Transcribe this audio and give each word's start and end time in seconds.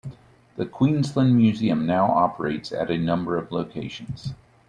The 0.55 0.65
Queensland 0.65 1.37
Museum 1.37 1.85
now 1.85 2.09
operates 2.11 2.71
at 2.71 2.89
a 2.89 2.97
number 2.97 3.37
of 3.37 3.51
locations. 3.51 4.33